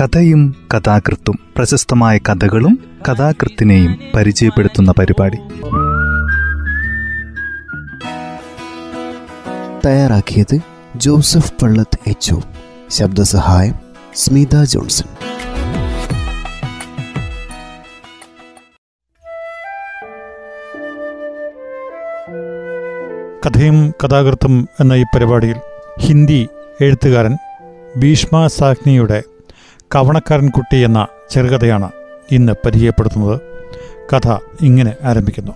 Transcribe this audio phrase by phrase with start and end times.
[0.00, 5.36] കഥയും കഥാകൃത്തും പ്രശസ്തമായ കഥകളും കഥാകൃത്തിനെയും പരിചയപ്പെടുത്തുന്ന പരിപാടി.
[9.86, 10.58] തയ്യാറാക്കിയത്
[10.96, 12.34] ജോസഫ് പള്ളത്ത് എച്ച്
[12.90, 13.74] ശബ്ദസഹായം
[14.14, 15.08] സ്മിത ജോൺസൺ.
[23.46, 25.56] കഥയും കഥാകൃത്തും എന്ന ഈ പരിപാടിയിൽ
[26.00, 26.48] ഹിന്ദി
[26.80, 27.36] എഴുത്തുകാരൻ
[27.98, 29.22] ഭീഷ്മ സാഗ്നിയുടെ
[29.94, 31.90] കവണക്കാരൻ കുട്ടി എന്ന ചെറുകഥയാണ്
[32.32, 33.40] ഇന്ന് പരിചയപ്പെടുത്തുന്നത്.
[34.12, 35.52] കഥ ഇങ്ങനെ ആരംഭിക്കുന്നു.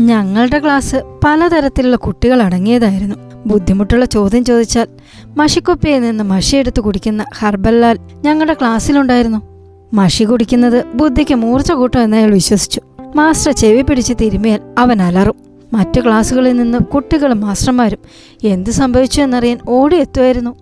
[0.00, 3.16] ഞങ്ങളുടെ ക്ലാസ് പലതരത്തിലുള്ള കുട്ടികൾ അടങ്ങിയതായിരുന്നു.
[3.46, 4.88] ബുദ്ധിമുട്ടുള്ള ചോദ്യം ചോദിച്ചാൽ
[5.36, 9.42] മഷിക്കുപ്പിയിൽ നിന്ന് മഷി എടുത്ത് കുടിക്കുന്ന ഹർബല്ലാൽ ഞങ്ങളുടെ ക്ലാസ്സിലുണ്ടായിരുന്നു.
[9.92, 12.80] മഷി കുടിക്കുന്നത് ബുദ്ധിക്ക് മൂർച്ച കൂട്ടും എന്ന് അയാൾ വിശ്വസിച്ചു.
[13.16, 15.47] മാസ്റ്റർ ചെവി പിടിച്ച് തിരുമിയാൽ അവൻ അലറും.
[15.72, 17.98] മറ്റു ക്ലാസ്സുകളിൽ നിന്ന് കുട്ടികളും മാസ്റ്റർമാരും
[18.44, 20.56] എന്ത് സംഭവിച്ചു എന്നറിയാൻ ഓടിയെത്തുമായിരുന്നു.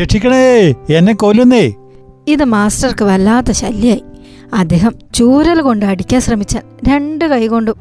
[0.00, 1.72] രക്ഷിക്കണേ എന്നെ കൊല്ലുന്നേ.
[2.28, 4.04] ഇത് മാസ്റ്റർക്ക് വല്ലാത്ത ശല്യായി.
[4.54, 6.56] അദ്ദേഹം ചൂരൽ കൊണ്ട് അടിക്കാൻ ശ്രമിച്ച
[6.88, 7.74] രണ്ട് കൈകൊണ്ടും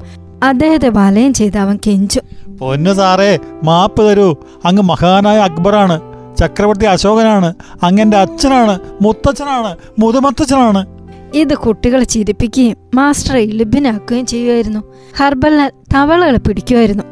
[0.43, 2.21] അദ്ദേഹത്തെ വലയം ചെയ്ത് അവൻ കെഞ്ചു.
[2.59, 4.35] പൊന്നു സാറേ മാപ്പ് തരൂ.
[4.65, 6.01] അങ്ങ് മഹാനായ അക്ബറാണ്.
[6.37, 7.53] ചക്രവർത്തി അശോകനാണ്.
[7.83, 11.00] അങ്ങന്റെ അച്ഛനാണ് മുത്തച്ഛനാണ് മുതുമത്തച്ഛനാണ്.
[11.33, 14.79] ഇത് കുട്ടികളെ ചിരിപ്പിക്കുകയും മാസ്റ്ററെ ലിബിനാക്കുകയും ചെയ്യുമായിരുന്നു
[15.17, 17.03] ഹർബലാൽ തവളകളെ പിടിക്കുമായിരുന്നു.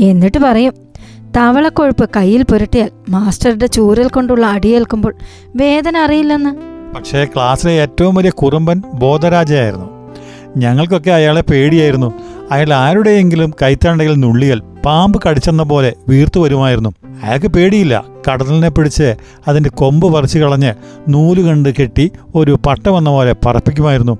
[0.00, 0.72] എന്നിട്ട് പറയും
[1.36, 5.14] തവളക്കൊഴുപ്പ് കയ്യിൽ പുരട്ടിയാൽ മാസ്റ്ററുടെ ചൂരൽ കൊണ്ടുള്ള അടിയേൽക്കുമ്പോൾ
[5.56, 6.56] വേദന അറിയില്ലെന്ന്.
[6.94, 9.86] പക്ഷേ ക്ലാസ്സിലെ ഏറ്റവും വലിയ കുറുമ്പൻ ബോധരാജയായിരുന്നു.
[10.56, 12.12] ഞങ്ങൾക്കൊക്കെ അയാളെ പേടിയായിരുന്നു.
[12.50, 16.94] അയാൾ ആരുടെയെങ്കിലും കൈത്തണ്ടയിൽ നുള്ളിയാൽ പാമ്പ് കടിച്ചെന്ന പോലെ വീർത്തു വരുമായിരുന്നു.
[17.22, 18.04] അയാൾക്ക് പേടിയില്ല.
[18.28, 19.14] കടലിനെ പിടിച്ച്
[19.48, 20.74] അതിന്റെ കൊമ്പ് പറിച്ചു കളഞ്ഞ്
[21.08, 24.18] നൂൽ കണ്ട് കെട്ടി ഒരു പട്ട വന്ന പോലെ പറപ്പിക്കുമായിരുന്നു.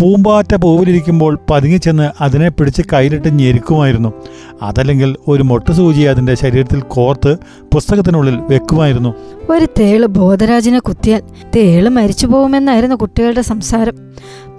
[0.00, 4.12] പൂമ്പാറ്റ പൂവിലിരിക്കുമ്പോൾ പതുങ്ങിച്ചെന്ന് അതിനെ പിടിച്ച് കയ്യിലിട്ട് ഞെരുക്കുമായിരുന്നു.
[4.62, 7.36] അതല്ലെങ്കിൽ ഒരു മൊട്ടുസൂചി അതിന്റെ ശരീരത്തിൽ കോർത്ത്
[7.74, 9.14] പുസ്തകത്തിനുള്ളിൽ വെക്കുമായിരുന്നു.
[9.50, 11.22] ഒരു തേൾ ബോധരാജിനെ കുത്തിയാൽ
[11.56, 13.94] തേൾ മരിച്ചു പോകുമെന്നായിരുന്നു കുട്ടികളുടെ സംസാരം.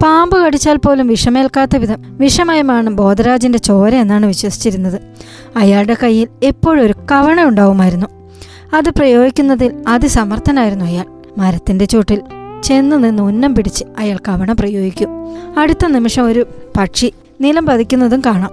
[0.03, 5.01] പാമ്പ് കടിച്ചാൽ പോലും വിഷമേൽക്കാത്ത വിധം വിഷമയമാണ് ബോധരാജിന്റെ ചോര എന്നാണ് വിശ്വസിച്ചിരുന്നത്.
[5.55, 8.22] അയാളുടെ കയ്യിൽ എപ്പോഴും ഒരു കവണ ഉണ്ടാവുമായിരുന്നു.
[8.73, 11.05] അത് പ്രയോഗിക്കുന്നതിൽ അതിസമർത്ഥനായിരുന്നു അയാൾ.
[11.37, 12.21] മരത്തിന്റെ ചുവട്ടിൽ
[12.63, 15.09] ചെന്നു നിന്ന് ഉന്നം പിടിച്ച് അയാൾ കവണ പ്രയോഗിക്കും.
[15.59, 16.47] അടുത്ത നിമിഷം ഒരു
[16.77, 18.51] പക്ഷി നിലം പതിക്കുന്നതും കാണാം.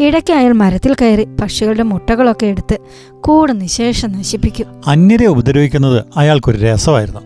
[0.00, 2.78] ഇടയ്ക്ക് അയാൾ മരത്തിൽ കയറി പക്ഷികളുടെ മുട്ടകളൊക്കെ എടുത്ത്
[3.20, 4.66] കൂട് നിശേഷം നശിപ്പിക്കും.
[4.86, 7.20] അന്യരെ ഉപദ്രവിക്കുന്നത് അയാൾക്കൊരു രസമായിരുന്നു.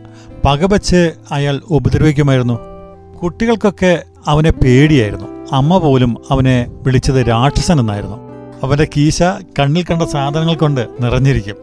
[0.44, 2.59] പകവച്ച് അയാൾ ഉപദ്രവിക്കുമായിരുന്നു.
[3.22, 5.26] കുട്ടികൾക്കൊക്കെ അവനെ പേടിയായിരുന്നു.
[5.53, 8.31] അമ്മ പോലും അവനെ വിളിച്ചത് രാക്ഷസൻ എന്നായിരുന്നു.
[8.62, 9.22] അവന്റെ കീശ
[9.58, 11.56] കണ്ണിൽ കണ്ട സാധനങ്ങൾ കൊണ്ട് നിറഞ്ഞിരിക്കും.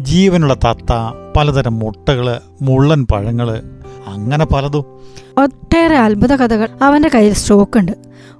[0.00, 0.92] ജീവനുള്ള തത്ത
[1.36, 3.62] പലതരം മുട്ടകൾ മുള്ളൻ പഴങ്ങൾ
[4.06, 4.84] അങ്ങനെ പലതും.
[5.42, 7.92] ഒട്ടേറെ അത്ഭുത കഥകൾ അവന്റെ കയ്യിൽ സ്റ്റോക്ക് ഉണ്ട്.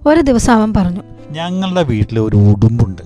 [0.07, 1.01] ഒരു ദിവസം അവൻ പറഞ്ഞു
[1.31, 3.03] ഞങ്ങളുടെ വീട്ടിൽ ഒരു ഉടുമ്പുണ്ട്.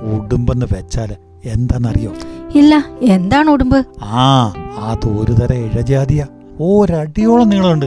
[0.00, 2.12] ഉടുമ്പെന്ന് വെച്ചാൽ എന്താണെന്നറിയോ?
[2.54, 3.86] ഇല്ല എന്താണ് ഉടുമ്പ്?
[4.02, 6.26] ആ അത് ഒരു തരം ഇഴജാതിയ.
[6.60, 7.86] ഒരടിയോളം നീളമുണ്ട്.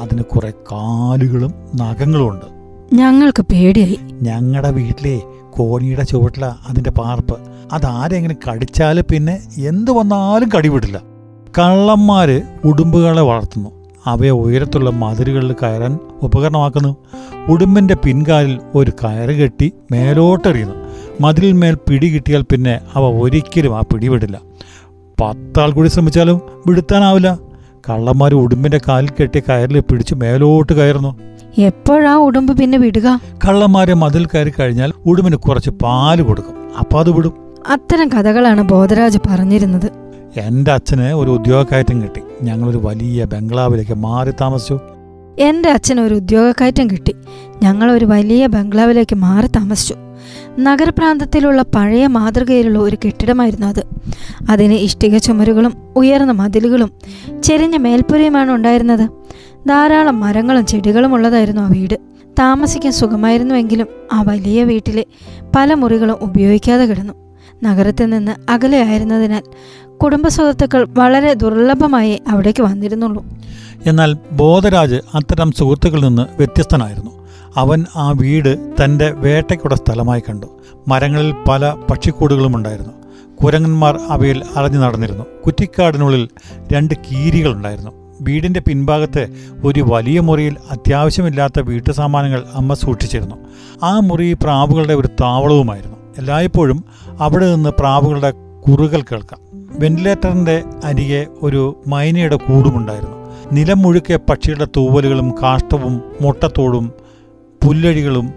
[0.00, 2.46] അതിന് കുറെ കാലുകളും നഖങ്ങളും ഉണ്ട്
[2.94, 3.98] ഞങ്ങൾക്ക് പേടിയായി.
[4.22, 5.22] ഞങ്ങളുടെ വീട്ടിലെ
[5.52, 7.38] കോണിയുടെ ചുവട്ടില അതിന്റെ പാർപ്പ്.
[7.72, 11.02] അതാരെങ്ങനെ കടിച്ചാൽ പിന്നെ എന്ത് വന്നാലും കടിവിടില്ല.
[11.58, 13.70] കള്ളന്മാര് ഉടുമ്പുകളെ വളർത്തുന്നു.
[14.06, 16.96] അവയെ ഉയരത്തുള്ള മതിലുകളിൽ കയറാൻ ഉപകരണമാക്കുന്നു.
[17.48, 20.74] ഉടുമ്പിന്റെ പിൻകാലിൽ ഒരു കയറ് കെട്ടി മേലോട്ടെറിയുന്നു.
[21.20, 24.40] മതിലിന്മേൽ പിടി കിട്ടിയാൽ പിന്നെ അവ ഒരിക്കലും ആ പിടിവിടില്ല.
[25.20, 27.38] പത്താൾ കൂടി ശ്രമിച്ചാലും വിടുത്താനാവില്ല.
[27.90, 31.29] കള്ളന്മാർ ഉടുമ്പിന്റെ കാലിൽ കെട്ടിയ കയറിൽ പിടിച്ച് മേലോട്ട് കയറുന്നു.
[31.58, 33.20] എപ്പോഴാ ഉടുമ്പ് പിന്നെ വിടുക?
[33.48, 36.54] കള്ളന്മാരെ മതിൽ കയറി കഴിഞ്ഞാൽ ഉടുമ്പിന് കുറച്ച് പാൽ കൊടുക്കും.
[36.78, 37.32] അപ്പൊ അത് വിടും.
[37.68, 39.90] അത്തരം കഥകളാണ് ബോധരാജ് പറഞ്ഞിരുന്നത്.
[40.36, 42.22] എന്റെ അച്ഛന് ഒരു ഉദ്യോഗക്കയറ്റം കിട്ടി.
[42.42, 44.78] ഞങ്ങളൊരു വലിയ ബംഗ്ലാവിലേക്ക് മാറി താമസിച്ചു.
[45.38, 47.14] എന്റെ അച്ഛന് ഒരു ഉദ്യോഗക്കയറ്റം കിട്ടി.
[47.62, 49.94] ഞങ്ങൾ ഒരു വലിയ ബംഗ്ലാവിലേക്ക് മാറി താമസിച്ചു.
[50.58, 53.84] നഗരപ്രാന്തത്തിലുള്ള പഴയ മാതൃകയിലുള്ള ഒരു കെട്ടിടമായിരുന്നു അത്.
[54.50, 56.92] അതിന് ഇഷ്ടിക ചുമരുകളും ഉയർന്ന മതിലുകളും
[57.42, 59.10] ചെരിഞ്ഞ മേൽപ്പുരയുമാണ് ഉണ്ടായിരുന്നത്.
[59.68, 61.94] ധാരാളം മരങ്ങളും ചെടികളും ഉള്ളതായിരുന്നു ആ വീട്.
[62.38, 65.06] താമസിക്കാൻ സുഖമായിരുന്നുവെങ്കിലും ആ വലിയ വീട്ടിലെ
[65.56, 67.14] പല മുറികളും ഉപയോഗിക്കാതെ കിടന്നു.
[67.62, 69.42] നഗരത്തിൽ നിന്ന് അകലെയായിരുന്നതിനാൽ
[69.96, 73.24] കുടുംബ സുഹൃത്തുക്കൾ വളരെ ദുർലഭമായി അവിടേക്ക് വന്നിരുന്നുള്ളൂ.
[73.86, 77.10] എന്നാൽ ബോധരാജ് അത്തരം സുഹൃത്തുക്കളിൽ നിന്ന് വ്യത്യസ്തനായിരുന്നു.
[77.56, 80.46] അവൻ ആ വീട് തന്റെ വേട്ടയ്ക്കുള്ള സ്ഥലമായി കണ്ടു.
[80.88, 82.92] മരങ്ങളിൽ പല പക്ഷിക്കൂടുകളും ഉണ്ടായിരുന്നു.
[83.44, 85.24] കുരങ്ങന്മാർ അവയിൽ അറിഞ്ഞു നടന്നിരുന്നു.
[85.46, 86.28] കുറ്റിക്കാടിനുള്ളിൽ
[86.72, 87.99] രണ്ട് കീരികളുണ്ടായിരുന്നു.
[88.20, 93.36] വീടിന്റെ പിൻഭാഗത്ത് ഒരു വലിയ മുറിയിൽ അത്യാവശ്യമില്ലാത്ത വീട്ടു സാമാനങ്ങൾ അമ്മ സൂക്ഷിച്ചിരുന്നു.
[93.82, 95.96] ആ മുറി പ്രാവുകളുടെ ഒരു താവളവുമായിരുന്നു.
[96.18, 96.84] എല്ലായ്പ്പോഴും
[97.20, 98.30] അവിടെ നിന്ന് പ്രാവുകളുടെ
[98.68, 99.40] കുറുകൽ കേൾക്കാം.
[99.52, 103.20] വെന്റിലേറ്ററിന്റെ അരികെ ഒരു മൈനയുടെ കൂടുമുണ്ടായിരുന്നു.
[103.52, 106.92] നിലം മുഴുക്കെ പക്ഷിയുടെ തൂവലുകളും കാഷ്ടവും മുട്ടത്തോടും
[107.64, 108.32] പുല്ലഴികളും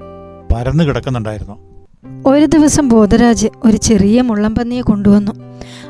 [0.54, 1.74] പരന്നു കിടക്കുന്നുണ്ടായിരുന്നു.
[2.26, 5.32] ഒരു ദിവസം ബോധരാജ് ഒരു ചെറിയ മുള്ളംപന്നിയെ കൊണ്ടുവന്നു.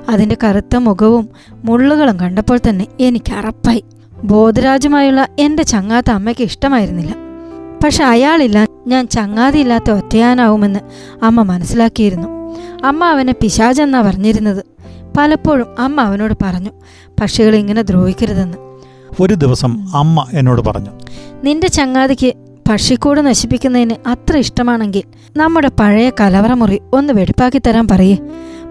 [0.10, 1.30] അതിന്റെ കറുത്ത മുഖവും
[1.64, 3.84] മുള്ളുകളും കണ്ടപ്പോൾ തന്നെ എനിക്ക് അറപ്പായി.
[4.24, 7.16] ബോധരാജുമായുള്ള എന്റെ ചങ്ങാത്ത അമ്മയ്ക്ക് ഇഷ്ടമായിരുന്നില്ല.
[7.84, 10.80] പക്ഷെ അയാളില്ല ഞാൻ ചങ്ങാതിയില്ലാത്ത ഒറ്റയാനാവുമെന്ന്
[11.24, 12.28] അമ്മ മനസ്സിലാക്കിയിരുന്നു.
[12.84, 14.66] അമ്മ അവനെ പിശാചെന്നാ പറഞ്ഞിരുന്നത്.
[15.18, 16.70] പലപ്പോഴും അമ്മ അവനോട് പറഞ്ഞു
[17.22, 18.58] പക്ഷികൾ ഇങ്ങനെ ദ്രോഹിക്കരുതെന്ന്.
[19.20, 20.90] ഒരു ദിവസം അമ്മ എന്നോട് പറഞ്ഞു
[21.44, 22.34] നിന്റെ ചങ്ങാതിക്ക്
[22.70, 25.04] പക്ഷിക്കൂട് നശിപ്പിക്കുന്നതിന് അത്ര ഇഷ്ടമാണെങ്കിൽ
[25.38, 28.18] നമ്മുടെ പഴയ കലവറ മുറി ഒന്ന് വെടിപ്പാക്കി തരാൻ പറയേ.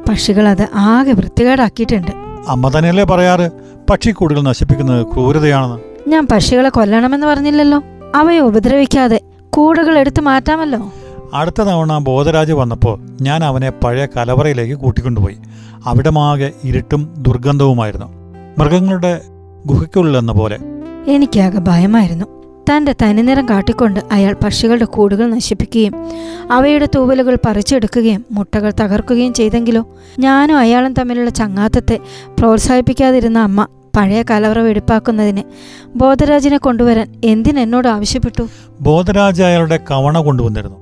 [0.09, 2.11] പക്ഷികൾ അത് ആകെ വൃത്തികേടാക്കിയിട്ടുണ്ട്.
[2.49, 3.51] അമ്മ തന്നെയല്ലേ പറയാറ്?
[3.91, 6.11] പക്ഷിക്കൂടുകൾ നശിപ്പിക്കുന്നത് ക്രൂരതയാണെന്ന്.
[6.11, 7.83] ഞാൻ പക്ഷികളെ കൊല്ലണമെന്ന് പറഞ്ഞില്ലല്ലോ.
[8.15, 9.21] അവയെ ഉപദ്രവിക്കാതെ
[9.51, 10.93] കൂടുകൾ എടുത്തു മാറ്റാമല്ലോ.
[11.35, 15.39] അടുത്ത തവണ ബോധരാജ് വന്നപ്പോൾ ഞാൻ അവനെ പഴയ കലവറയിലേക്ക് കൂട്ടിക്കൊണ്ടുപോയി.
[15.87, 18.07] അവിടമാകെ ഇരുട്ടും ദുർഗന്ധവുമായിരുന്നു.
[18.59, 19.21] മൃഗങ്ങളുടെ
[19.67, 20.59] ഗുഹയ്ക്കുള്ളിലെന്ന പോലെ.
[21.07, 22.42] എനിക്കാകെ ഭയമായിരുന്നു.
[22.71, 25.95] തന്റെ തനിനിറം കാട്ടിക്കൊണ്ട് അയാൾ പക്ഷികളുടെ കൂടുകൾ നശിപ്പിക്കുകയും
[26.51, 29.87] അവയുടെ തൂവലുകൾ പറിച്ചെടുക്കുകയും മുട്ടകൾ തകർക്കുകയും ചെയ്തെങ്കിലോ?
[30.19, 31.99] ഞാനും അയാളും തമ്മിലുള്ള ചങ്ങാത്തത്തെ
[32.39, 33.67] പ്രോത്സാഹിപ്പിക്കാതിരുന്ന അമ്മ
[33.97, 35.43] പഴയ കലവറ വെടിപ്പാക്കുന്നതിന്
[35.97, 38.49] ബോധരാജിനെ കൊണ്ടുവരാൻ എന്തിനെന്നോട് ആവശ്യപ്പെട്ടു?
[38.81, 40.77] ബോധരാജ് അയാളുടെ കവണ കൊണ്ടുവന്നിരുന്നു.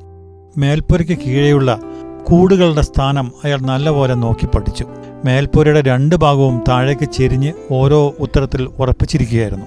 [0.58, 1.80] മേൽപ്പുരയ്ക്ക് കീഴെയുള്ള
[2.24, 4.86] കൂടുകളുടെ സ്ഥാനം അയാൾ നല്ലപോലെ നോക്കി പഠിച്ചു.
[5.24, 9.66] മേൽപ്പുരയുടെ രണ്ട് ഭാഗവും താഴേക്ക് ചെരിഞ്ഞ് ഓരോ ഉത്തരത്തിൽ ഉറപ്പിച്ചിരിക്കുകയായിരുന്നു.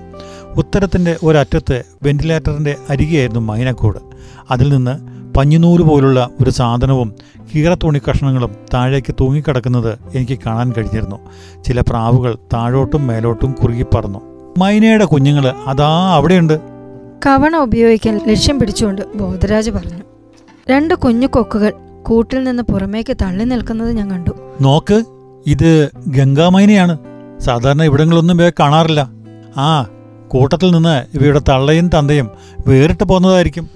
[0.57, 3.97] ഉത്തരത്തിന്റെ ഒരറ്റത്ത് വെന്റിലേറ്ററിന്റെ അരികെയായിരുന്നു മൈനക്കൂട്.
[4.51, 7.13] അതിൽ നിന്ന് പഞ്ഞുനൂൽ പോലുള്ള ഒരു സാധനവും
[7.55, 11.15] കീറത്തുണി കഷ്ണങ്ങളും താഴേക്ക് തൂങ്ങിക്കിടക്കുന്നത് എനിക്ക് കാണാൻ കഴിഞ്ഞിരുന്നു.
[11.63, 14.19] ചില പ്രാവുകൾ താഴോട്ടും മേലോട്ടും കുറുകിപ്പറന്നു
[14.57, 16.59] മൈനയുടെ കുഞ്ഞുങ്ങൾ അതാ അവിടെയുണ്ട്.
[17.25, 20.03] കവണ ഉപയോഗിക്കാൻ ലക്ഷ്യം പിടിച്ചുകൊണ്ട് ബോധരാജ് പറഞ്ഞു.
[20.69, 21.73] രണ്ട് കുഞ്ഞു കൊക്കുകൾ
[22.03, 24.31] കൂട്ടിൽ നിന്ന് പുറമേക്ക് തള്ളി നിൽക്കുന്നത് ഞാൻ കണ്ടു.
[24.61, 25.03] നോക്ക്
[25.47, 26.97] ഇത് ഗംഗാമൈനയാണ്.
[27.39, 29.09] സാധാരണ ഇവിടങ്ങളൊന്നും കാണാറില്ല.
[29.57, 29.85] ആ
[30.33, 32.29] കൂട്ടത്തിൽ നിന്ന് ഇവയുടെ തള്ളയും തന്തയും
[32.67, 33.69] വേറിട്ട് പോകുന്നതായിരിക്കും.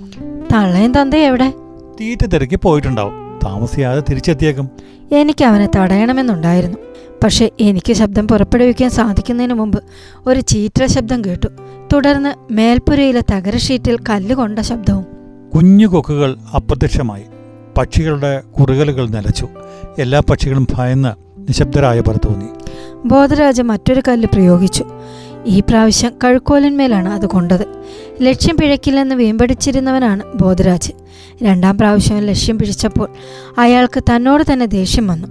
[0.53, 1.53] തള്ളയും തന്തയും എവിടെ?
[2.01, 3.39] തീറ്റ തിരക്കി പോയിട്ടുണ്ടാവും.
[3.45, 4.69] താമസിയാതെ തിരിച്ചെത്തിയേക്കും.
[5.11, 6.77] എനിക്ക് അവനെ തടയണമെന്നുണ്ടായിരുന്നു.
[7.23, 9.83] പക്ഷെ എനിക്ക് ശബ്ദം പുറപ്പെടുവിക്കാൻ സാധിക്കുന്നതിന് മുമ്പ്
[10.25, 11.47] ഒരു ചീറ്റ ശബ്ദം കേട്ടു.
[11.93, 15.05] തുടർന്ന് മേൽപ്പുരയിലെ തകര ഷീറ്റിൽ കല്ലുകൊണ്ട ശബ്ദവും.
[15.55, 17.23] കുഞ്ഞു കൊക്കുകൾ അപ്രത്യക്ഷമായി.
[17.77, 19.47] പക്ഷികളുടെ കുറുകലുകൾ നിലച്ചു.
[19.99, 21.09] എല്ലാ പക്ഷികളും ഭയന്ന്
[21.39, 22.45] നിശബ്ദരായ പോലെ തോന്നി.
[23.05, 24.85] ബോധരാജ മറ്റൊരു കല്ല് പ്രയോഗിച്ചു.
[25.47, 27.67] ഈ പ്രാവശ്യം കഴുക്കോലന്മേലാണ് അത് കൊണ്ടത്.
[28.21, 30.91] ലക്ഷ്യം പിഴക്കില്ലെന്ന് വീമ്പടിച്ചിരുന്നവനാണ് ബോധരാജ്.
[31.43, 33.09] രണ്ടാം പ്രാവശ്യം ലക്ഷ്യം പിഴിച്ചപ്പോൾ
[33.57, 35.27] അയാൾക്ക് തന്നോട് തന്നെ ദേഷ്യം വന്നു.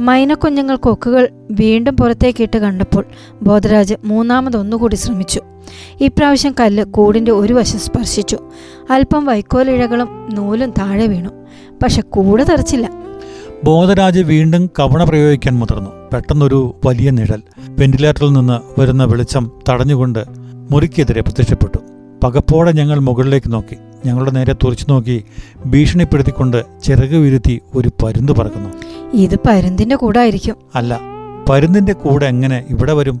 [0.00, 3.04] മൈനക്കുഞ്ഞുങ്ങൾ കൊക്കുകൾ വീണ്ടും പുറത്തേക്കിട്ട് കണ്ടപ്പോൾ
[3.42, 5.40] ബോധരാജ് മൂന്നാമതൊന്നുകൂടി ശ്രമിച്ചു.
[6.00, 8.38] ഇപ്രാവശ്യം കല്ല് കൂടിന്റെ ഒരു വശം സ്പർശിച്ചു.
[8.90, 11.30] അല്പം വൈക്കോലിഴകളും നൂലും താഴെ വീണു.
[11.82, 12.99] പക്ഷെ കൂട് തെറിച്ചില്ല.
[13.64, 15.90] ബോധരാജ് വീണ്ടും കവണ പ്രയോഗിക്കാൻ മുതിർന്നു.
[16.12, 20.24] പെട്ടെന്നൊരു വലിയ നിഴൽ വെന്റിലേറ്ററിൽ നിന്ന് വരുന്ന വെളിച്ചം തടഞ്ഞുകൊണ്ട്
[20.70, 21.78] മുറിക്കെതിരെ പ്രത്യക്ഷപ്പെട്ടു.
[22.24, 23.76] പകപ്പോടെ ഞങ്ങൾ മുകളിലേക്ക് നോക്കി.
[24.06, 25.24] ഞങ്ങളുടെ നേരെ തുറച്ചു നോക്കി
[25.66, 28.70] ഭീഷണിപ്പെടുത്തിക്കൊണ്ട് ചിറക് വിരുത്തി ഒരു പരുന്ത് പറക്കുന്നു.
[29.14, 30.56] ഇത് പരുന്തിന്റെ കൂടായിരിക്കും.
[30.74, 31.00] അല്ല
[31.48, 33.20] പരുന്തിന്റെ കൂടെ എങ്ങനെ ഇവിടെ വരും?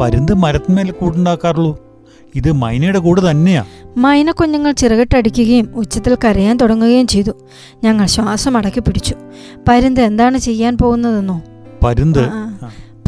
[0.00, 1.85] പരുന്ത് മരത്തിന്മേൽ കൂടുണ്ടാക്കാറുള്ളൂ.
[2.36, 3.64] ഇത് മൈനയുടെ കൂട് തന്നെയാ.
[3.96, 7.30] മൈന കുഞ്ഞുങ്ങൾ ചിറകിട്ടടിക്കുകയും ഉച്ചത്തിൽ കരയാൻ തുടങ്ങുകയും ചെയ്തു.
[7.84, 9.14] ഞങ്ങൾ ശ്വാസം അടക്കി പിടിച്ചു.
[9.68, 11.42] പരുന്ത് എന്താണ് ചെയ്യാൻ പോകുന്നതെന്നോ?
[11.84, 12.28] പരുന്ത്.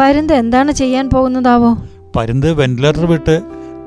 [0.00, 1.76] പരുന്ത് എന്താണ് ചെയ്യാൻ പോകുന്നതാവോ?
[2.16, 3.42] പരുന്ത് വെന്റിലേറ്റർ വിട്ട്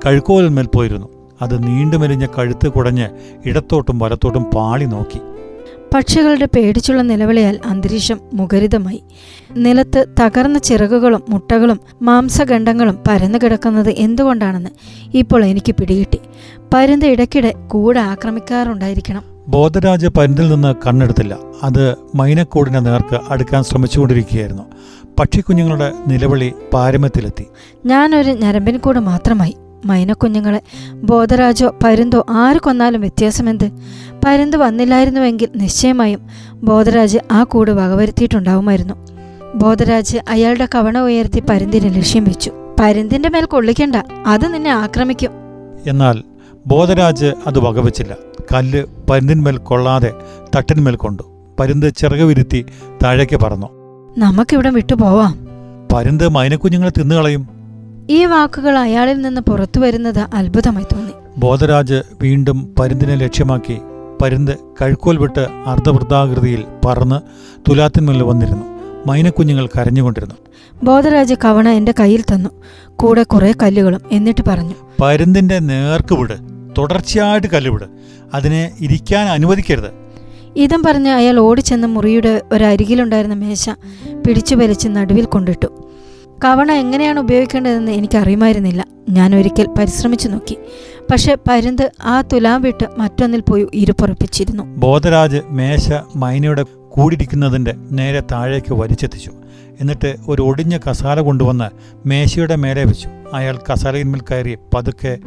[0.06, 1.08] കഴുക്കോലിന്മേൽ പോയിരുന്നു.
[1.42, 3.10] അത് നീണ്ടു മെലിഞ്ഞ കഴുത്ത് കുടഞ്ഞ്
[3.46, 5.20] ഇടത്തോട്ടും വലത്തോട്ടും പാളി നോക്കി.
[5.94, 9.04] പക്ഷികളുടെ പേടിച്ചുള്ള നിലവിളിയാൽ അന്തരീക്ഷം മുഖരിതമായി.
[9.58, 14.70] നിലത്ത് തകർന്ന ചിറകുകളും മുട്ടകളും മാംസഖണ്ഡങ്ങളും പരന്നു കിടക്കുന്നത് എന്തുകൊണ്ടാണെന്ന്
[15.14, 16.20] ഇപ്പോൾ എനിക്ക് പിടികിട്ടി.
[16.74, 19.24] പരുന്ത് ഇടയ്ക്കിടെ കൂടെ ആക്രമിക്കാറുണ്ടായിരിക്കണം.
[19.48, 21.38] ബോധരാജ് പരുന്തിൽ നിന്ന് കണ്ണെടുത്തില്ല.
[21.64, 24.64] അത് മൈനക്കൂടിനെ നേർക്ക് അടുക്കാൻ ശ്രമിച്ചുകൊണ്ടിരിക്കുകയായിരുന്നു.
[25.20, 27.46] പക്ഷിക്കുഞ്ഞുങ്ങളുടെ നിലവിളി പാരമ്യത്തിലെത്തി.
[27.86, 29.56] ഞാനൊരു ഞരമ്പിൻകൂട് മാത്രമായി.
[29.86, 30.62] മൈനക്കുഞ്ഞുങ്ങളെ
[30.94, 33.72] ബോധരാജോ പരുന്തോ ആര് കൊന്നാലും വ്യത്യാസമെന്ത്?
[34.26, 36.20] പരുന്ത് വന്നില്ലായിരുന്നുവെങ്കിൽ നിശ്ചയമായും
[36.54, 38.94] ബോധരാജ് ആ കൂട് വകവരുത്തിയിട്ടുണ്ടാവുമായിരുന്നു.
[39.56, 42.52] ബോധരാജ് അയാളുടെ കവണ ഉയർത്തി പരുന്തിനെ ലക്ഷ്യം വെച്ചു.
[42.80, 43.96] പരുന്തിന്റെ മേൽ കൊള്ളിക്കണ്ട
[44.28, 45.32] അത് നിന്നെ ആക്രമിക്കും.
[45.88, 46.24] എന്നാൽ
[46.68, 48.16] ബോധരാജ് അത് വകവച്ചില്ല.
[48.54, 50.14] കല്ല് പരുന്തിന്മേൽ കൊള്ളാതെ
[50.56, 51.24] തട്ടിന്മേൽ കൊണ്ടു.
[51.60, 52.66] പരുന്ത് ചിറക് വിരുത്തി
[53.04, 53.68] താഴേക്ക് പറന്നു.
[54.18, 55.48] നമുക്കിവിടം വിട്ടുപോവാം.
[55.94, 57.48] പരുന്ത് മൈനക്കുഞ്ഞുങ്ങളെ തിന്നുകളയും
[58.10, 61.12] ഈ വാക്കുകൾ അയാളിൽ നിന്ന് പുറത്തു വരുന്നത് അത്ഭുതമായി തോന്നി.
[61.38, 63.78] ബോധരാജ് വീണ്ടും പരുന്തിനെ ലക്ഷ്യമാക്കി
[64.22, 67.22] പരുന്ത് കഴുക്കോൽ വിട്ട് അർദ്ധവൃത്താകൃതിയിൽ പറന്ന്
[67.70, 68.66] തുലാത്തിന്മേൽ വന്നിരുന്നു.
[69.08, 70.36] മൈനക്കുഞ്ഞുങ്ങൾ കരഞ്ഞുകൊണ്ടിരുന്നു.
[70.84, 72.50] ബോധരാജ് കവണ എന്റെ കയ്യിൽ തന്നു.
[72.96, 76.34] കൂടെ കുറെ കല്ലുകളും എന്നിട്ട് പറഞ്ഞു പരുന്തിന്റെ നേർക്ക് വിട്
[76.78, 77.84] തുടർച്ചയായിട്ട് കല്ലുവിട്.
[78.34, 79.92] അതിനെ ഇരിക്കാൻ അനുവദിക്കരുത്.
[80.56, 83.70] ഇതം പറഞ്ഞ് അയാൾ ഓടിച്ചെന്ന് മുറിയുടെ ഒരരികിലുണ്ടായിരുന്ന മേശ
[84.28, 85.68] പിടിച്ചു വലിച്ച് നടുവിൽ കൊണ്ടിട്ടു.
[86.46, 88.86] കവണ എങ്ങനെയാണ് ഉപയോഗിക്കേണ്ടതെന്ന് എനിക്കറിയുമായിരുന്നില്ല.
[89.10, 90.58] ഞാൻ ഒരിക്കൽ പരിശ്രമിച്ചു നോക്കി.
[91.12, 99.32] പക്ഷെ പരുന്ത് ആ തുലാം വിട്ട് മറ്റൊന്നിൽ പോയി ഇരുപ്പുറപ്പിച്ചിരുന്നു ബോധരാജ് മേശ മൈനയുടെ കൂടിയിരിക്കുന്നതിന്റെ നേരെ താഴേക്ക് വലിച്ചെത്തിച്ചു.
[99.82, 101.70] എന്നിട്ട് ഒരു ഒടിഞ്ഞ കസാല കൊണ്ടുവന്ന്
[102.08, 103.10] മേശയുടെ മേലെ വെച്ചു.
[103.34, 105.18] അയാൾ കസാലയിന്മേൽ കയറി പതുക്കെ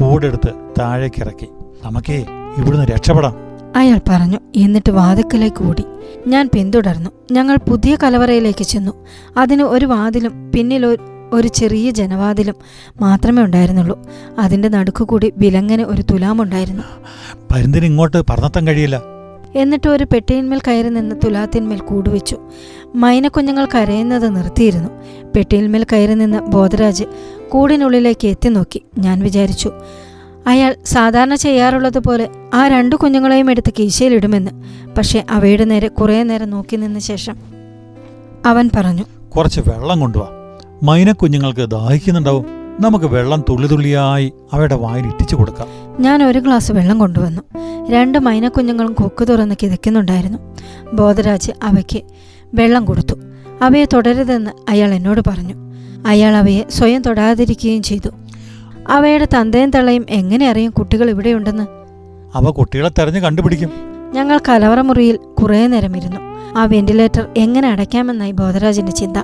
[0.00, 1.46] കൂടെടുത്ത് താഴേക്ക് ഇറക്കി.
[1.84, 2.26] നമുക്കേ
[2.58, 3.36] ഇവിടുന്ന് രക്ഷപ്പെടാം.
[3.76, 4.38] അയാൾ പറഞ്ഞു.
[4.56, 5.84] എന്നിട്ട് വാതിക്കലേക്ക് ഓടി.
[6.26, 7.10] ഞാൻ പിന്തുടർന്നു.
[7.32, 8.92] ഞങ്ങൾ പുതിയ കലവറയിലേക്ക് ചെന്നു.
[9.36, 10.86] അതിന് ഒരു വാതിലും പിന്നിൽ
[11.32, 12.54] ഒരു- ചെറിയ ജനവാതിലും
[13.00, 13.98] മാത്രമേ ഉണ്ടായിരുന്നുള്ളൂ.
[14.38, 16.82] അതിന്റെ നടുക്കുകൂടി വിലങ്ങനെ ഒരു തുലാമുണ്ടായിരുന്നു.
[17.52, 19.02] പരുന്തിന് ഇങ്ങോട്ട് പറന്നെത്താൻ കഴിയില്ല.
[19.54, 22.36] എന്നിട്ട് ഒരു പെട്ടിയിന്മേൽ കയറി നിന്ന് തുലാത്തിന്മേൽ കൂടുവെച്ചു.
[22.94, 24.88] മൈനക്കുഞ്ഞുങ്ങൾ കരയുന്നത് നിർത്തിയിരുന്നു.
[25.36, 27.04] പെട്ടിയിന്മേൽ കയറി നിന്ന് ബോധരാജ്
[27.48, 28.82] കൂടിനുള്ളിലേക്ക് എത്തി നോക്കി.
[28.98, 29.72] ഞാൻ വിചാരിച്ചു
[30.46, 34.50] അയാൾ സാധാരണ ചെയ്യാറുള്ളതുപോലെ ആ രണ്ടു കുഞ്ഞുങ്ങളെയും എടുത്ത് കീശയിലിടുമെന്ന്.
[34.94, 37.36] പക്ഷെ അവയുടെ നേരെ കുറേ നേരം നോക്കി നിന്ന ശേഷം
[38.46, 39.04] അവൻ പറഞ്ഞു
[39.36, 40.28] കുറച്ച് വെള്ളം കൊണ്ടുവാ.
[40.82, 42.44] മൈനക്കുഞ്ഞുങ്ങൾക്ക് ദാഹിക്കുന്നുണ്ടാവും.
[42.80, 45.68] നമുക്ക് വെള്ളം തുള്ളി തുള്ളിയായി അവയുടെ വായിൽ ഇറ്റിച്ചു കൊടുക്കാം.
[46.00, 47.42] ഞാൻ ഒരു ഗ്ലാസ് വെള്ളം കൊണ്ടുവന്നു.
[47.90, 50.38] രണ്ട് മൈനക്കുഞ്ഞുങ്ങളും കൊക്ക് തുറന്ന് കിതയ്ക്കുന്നുണ്ടായിരുന്നു.
[50.92, 52.02] ബോധരാജ് അവയ്ക്ക്
[52.54, 53.14] വെള്ളം കൊടുത്തു.
[53.62, 55.54] അവയെ തുടരുതെന്ന് അയാൾ എന്നോട് പറഞ്ഞു.
[56.06, 58.08] അയാൾ അവയെ സ്വയം തൊടാതിരിക്കുകയും ചെയ്തു.
[58.88, 61.66] അവയുടെ തന്തയും തള്ളയും എങ്ങനെ അറിയും കുട്ടികൾ ഇവിടെയുണ്ടെന്ന്
[62.34, 63.70] അവ കുട്ടികളെ തെരഞ്ഞു കണ്ടുപിടിക്കും.
[64.12, 66.20] ഞങ്ങൾ കലവറ മുറിയിൽ കുറേ നേരം ഇരുന്നു
[66.58, 69.16] ആ വെന്റിലേറ്റർ എങ്ങനെ അടയ്ക്കാമെന്നായി ബോധരാജിന്റെ ചിന്ത.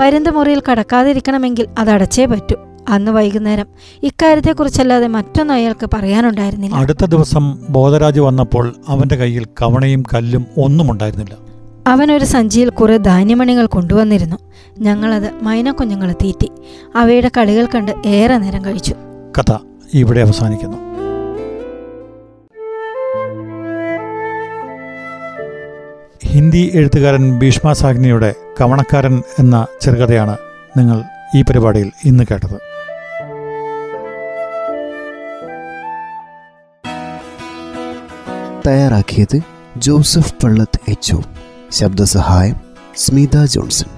[0.00, 2.56] പരുന്ത് മുറിയിൽ കടക്കാതിരിക്കണമെങ്കിൽ അത് അടച്ചേ പറ്റൂ.
[2.88, 3.66] അന്ന് വൈകുന്നേരം
[4.02, 6.76] ഇക്കാര്യത്തെക്കുറിച്ചല്ലാതെ മറ്റൊന്നും അയാൾക്ക് പറയാനുണ്ടായിരുന്നില്ല.
[6.76, 11.36] അടുത്ത ദിവസം ബോധരാജ് വന്നപ്പോൾ അവന്റെ കയ്യിൽ കവണയും കല്ലും ഒന്നും ഉണ്ടായിരുന്നില്ല
[11.86, 14.36] അവനൊരു സഞ്ചിയിൽ കുറെ ധാന്യമണികൾ കൊണ്ടുവന്നിരുന്നു.
[14.78, 16.50] ഞങ്ങളത് മൈനക്കുഞ്ഞുങ്ങളെ തീറ്റി.
[16.96, 18.94] അവയുടെ കളികൾ കണ്ട് ഏറെ നേരം കഴിച്ചു.
[19.38, 19.56] കഥ
[19.94, 20.87] ഇവിടെ അവസാനിക്കുന്നു.
[26.38, 30.36] ഹിന്ദി എഴുത്തുകാരൻ ഭീഷ്മ സാഗ്നിയുടെ കവണക്കാരൻ എന്ന ചെറുകഥയാണ്
[30.78, 31.02] നിങ്ങൾ
[31.36, 32.58] ഈ പരിപാടിയിൽ ഇന്ന് കേട്ടത്.
[38.66, 39.40] തയ്യാറാക്കിയത്
[39.76, 41.16] ജോസഫ് പള്ളത്ത് എച്ച്
[41.70, 42.56] ശബ്ദസഹായം
[42.96, 43.97] സ്മിത ജോൺസൺ.